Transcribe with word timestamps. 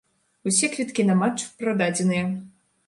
Усе 0.51 0.69
квіткі 0.77 1.05
на 1.11 1.19
матч 1.21 1.47
прададзеныя. 1.61 2.25